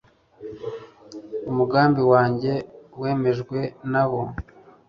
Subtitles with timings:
[1.49, 2.53] umugambi wanjye
[3.01, 3.59] wemejwe
[3.91, 4.21] nabo